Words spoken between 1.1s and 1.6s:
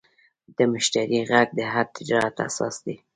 غږ د